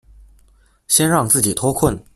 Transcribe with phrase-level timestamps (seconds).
[0.87, 1.95] 先让自己脱困